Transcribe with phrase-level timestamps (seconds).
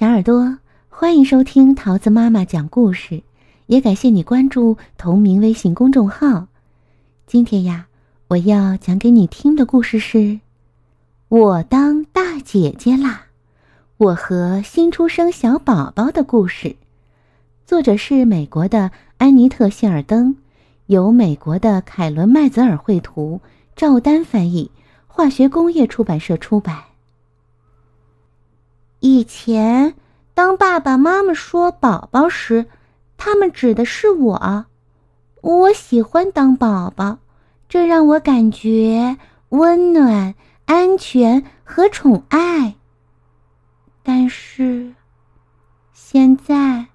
[0.00, 0.56] 小耳朵，
[0.88, 3.22] 欢迎收听桃子妈妈讲故事，
[3.66, 6.46] 也感谢你关注同名微信公众号。
[7.26, 7.86] 今天呀，
[8.28, 10.16] 我要讲给你听的故事是
[11.28, 13.26] 《我当大姐姐啦》，
[13.98, 16.76] 我和新出生小宝宝的故事。
[17.66, 20.34] 作者是美国的安妮特·谢尔登，
[20.86, 23.42] 由美国的凯伦·麦泽尔绘图，
[23.76, 24.70] 赵丹翻译，
[25.06, 26.84] 化学工业出版社出版。
[29.00, 29.94] 以前，
[30.34, 32.66] 当爸爸妈妈说“宝宝”时，
[33.16, 34.66] 他们指的是我。
[35.40, 37.18] 我喜欢当宝宝，
[37.66, 39.16] 这让我感觉
[39.48, 40.34] 温暖、
[40.66, 42.76] 安全和宠爱。
[44.02, 44.94] 但是，
[45.94, 46.88] 现在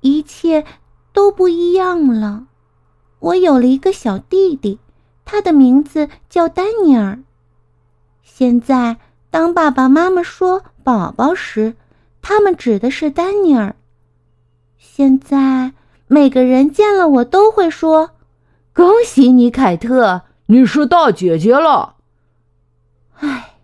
[0.00, 0.66] 一切
[1.14, 2.46] 都不一样了。
[3.20, 4.78] 我有了一个小弟弟，
[5.24, 7.18] 他的名字叫丹尼尔。
[8.22, 8.98] 现在。
[9.30, 11.74] 当爸爸妈妈说“宝宝”时，
[12.22, 13.76] 他们指的是丹尼尔。
[14.78, 15.72] 现在
[16.06, 18.12] 每个人见了我都会说
[18.72, 21.96] ：“恭喜你，凯特，你是大姐姐了。”
[23.20, 23.56] 唉，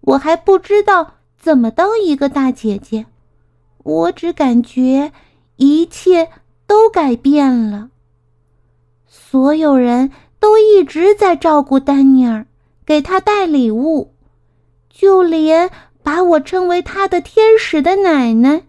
[0.00, 3.06] 我还不知道怎么当一个大姐姐，
[3.82, 5.12] 我只感觉
[5.56, 6.30] 一切
[6.66, 7.90] 都改变了。
[9.06, 12.46] 所有人都一直在照顾丹尼尔，
[12.86, 14.14] 给他带礼物。
[14.98, 15.70] 就连
[16.02, 18.62] 把我称为他的天使的奶奶，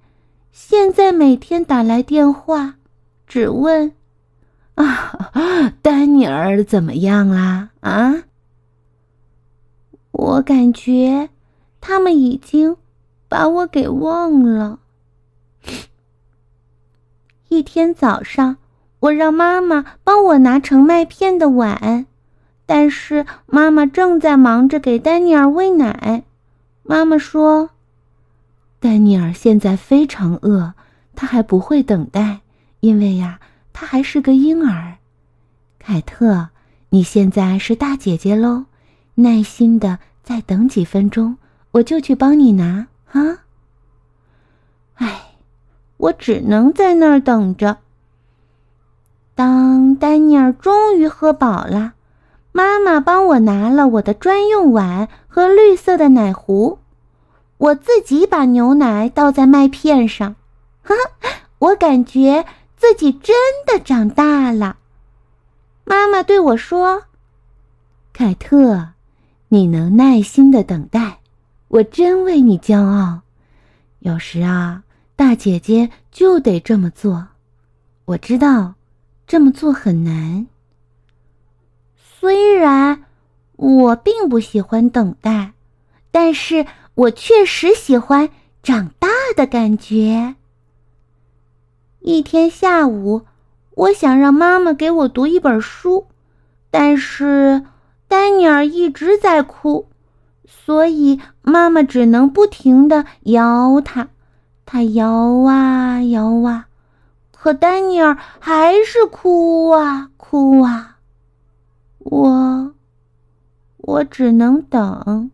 [0.51, 2.75] 现在每天打来电话，
[3.25, 3.93] 只问
[4.75, 8.23] ：“啊，丹尼尔怎么样啦？”啊，
[10.11, 11.29] 我感觉
[11.79, 12.75] 他们已经
[13.29, 14.79] 把我给忘了。
[17.47, 18.57] 一天早上，
[18.99, 22.05] 我让妈妈帮我拿盛麦片的碗。
[22.67, 26.23] 但是妈妈正在忙着给丹尼尔喂奶。
[26.83, 27.71] 妈妈说
[28.79, 30.73] ：“丹尼尔现在非常饿，
[31.15, 32.41] 他还不会等待，
[32.81, 33.39] 因为呀，
[33.73, 34.97] 他还是个婴儿。”
[35.79, 36.49] 凯特，
[36.89, 38.65] 你现在是大姐姐喽，
[39.15, 41.37] 耐心的再等几分钟，
[41.71, 43.39] 我就去帮你拿啊。
[44.95, 45.35] 唉，
[45.95, 47.77] 我只能在那儿等着。
[49.35, 51.93] 当丹尼尔终于喝饱了。
[52.57, 56.79] 妈妈帮我拿了我的专用碗和绿色的奶壶，
[57.59, 60.35] 我自己把牛奶倒在麦片上，
[60.81, 61.29] 哈哈，
[61.59, 63.35] 我感觉自己真
[63.67, 64.77] 的长大了。
[65.85, 67.03] 妈妈对我说
[68.11, 68.87] ：“凯特，
[69.49, 71.19] 你能耐心的等待，
[71.67, 73.21] 我真为你骄傲。
[73.99, 74.81] 有时啊，
[75.15, 77.27] 大姐姐就得这么做。
[78.05, 78.73] 我知道，
[79.27, 80.47] 这么做很难。”
[82.27, 83.05] 虽然
[83.55, 85.53] 我并不喜欢等待，
[86.11, 88.29] 但是我确实喜欢
[88.61, 89.07] 长大
[89.37, 90.35] 的感觉。
[92.01, 93.21] 一天下午，
[93.75, 96.07] 我想让妈妈给我读一本书，
[96.69, 97.63] 但是
[98.09, 99.87] 丹尼尔一直在哭，
[100.45, 104.09] 所以妈妈只能不停的摇他，
[104.65, 106.67] 他摇啊摇啊，
[107.31, 110.95] 可丹尼尔还是哭啊哭啊。
[112.09, 112.73] 我，
[113.77, 115.29] 我只能等。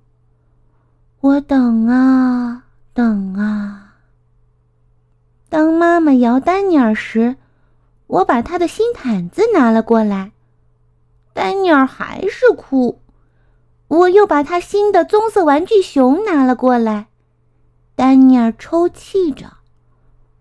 [1.22, 2.64] 我等啊
[2.96, 3.94] 等啊。
[5.50, 7.36] 当妈妈摇丹尼尔时，
[8.08, 10.32] 我把他的新毯子拿了过来，
[11.34, 13.00] 丹尼尔还是哭。
[13.88, 17.08] 我又把他新的棕色玩具熊拿了过来，
[17.96, 19.58] 丹尼尔抽泣着。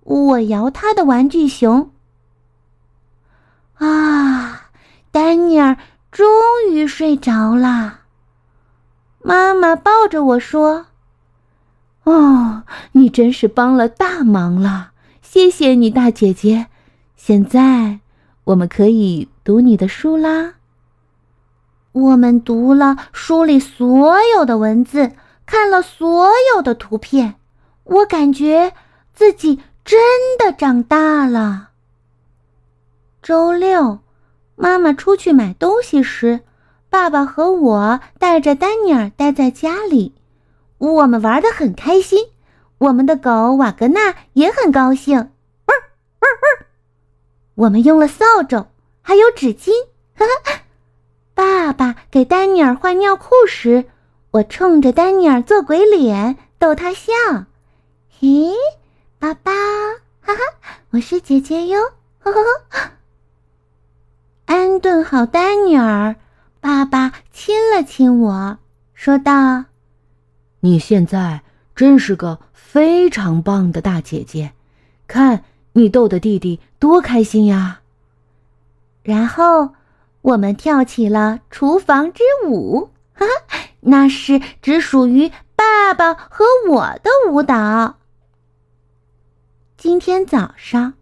[0.05, 1.91] 我摇他的玩具熊，
[3.75, 3.87] 啊，
[6.13, 6.27] 终
[6.71, 8.01] 于睡着了。
[9.23, 10.89] 妈妈抱着我说
[12.05, 16.67] ：“哦，你真是帮了大忙了，谢谢你，大姐姐。
[17.17, 18.01] 现在
[18.45, 20.57] 我们可以读你的书啦。”
[21.93, 25.13] 我们读了书里所有的文字，
[25.47, 27.37] 看了所有的图片，
[27.85, 28.75] 我感觉
[29.15, 29.99] 自己真
[30.39, 31.71] 的长大了。
[33.23, 34.02] 周六。
[34.63, 36.39] 妈妈出去买东西时，
[36.89, 40.15] 爸爸和我带着丹尼尔待在家里。
[40.79, 42.29] 我们玩得很开心，
[42.79, 45.17] 我们的狗瓦格纳也很高兴。
[45.17, 45.77] 汪
[46.21, 46.67] 汪汪！
[47.57, 48.67] 我们用了扫帚，
[49.01, 49.73] 还有纸巾。
[50.15, 50.61] 哈哈！
[51.35, 53.87] 爸爸给丹尼尔换尿裤时，
[54.31, 57.13] 我冲着丹尼尔做鬼脸，逗他笑。
[58.21, 58.53] 嘿，
[59.19, 59.51] 爸爸，
[60.21, 60.41] 哈哈，
[60.91, 61.81] 我是姐姐哟。
[62.21, 62.91] 呵呵呵。
[64.73, 66.17] 安顿好丹尼尔，
[66.59, 68.57] 爸爸亲了亲我，
[68.95, 69.67] 说道
[70.61, 71.43] ：“你现在
[71.77, 74.55] 真是个非常棒的大姐姐，
[75.07, 77.81] 看你逗的弟弟多开心呀！
[79.03, 79.75] 然后
[80.23, 87.97] 我们跳起了厨房之舞，哈哈，那是只属于爸爸和我的舞蹈。
[89.77, 90.95] 今天早上，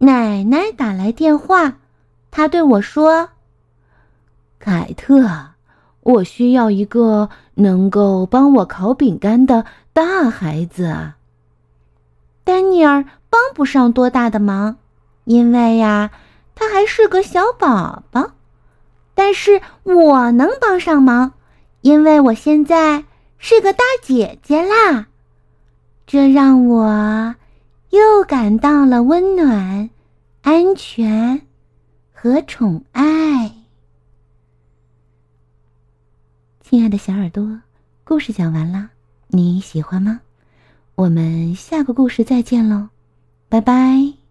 [0.00, 1.78] 奶奶打来电话，
[2.36, 3.30] 他对我说
[4.60, 5.26] ：“凯特，
[6.02, 11.12] 我需要一个能够帮我烤饼干的大孩子。”
[12.44, 14.76] 丹尼尔帮不上多大的忙，
[15.24, 16.10] 因为呀，
[16.54, 18.32] 他还是个小宝宝。
[19.14, 21.32] 但是我能帮上忙，
[21.80, 23.04] 因为我现在
[23.38, 25.06] 是个大姐姐啦。
[26.06, 27.34] 这让我。
[27.88, 29.88] 又感到了温暖、
[30.42, 31.40] 安全
[32.18, 33.52] 和宠爱。
[36.62, 37.60] 亲爱的小耳朵，
[38.04, 38.88] 故事讲完了，
[39.26, 40.22] 你喜欢吗？
[40.94, 42.88] 我们下个故事再见喽，
[43.50, 44.25] 拜拜。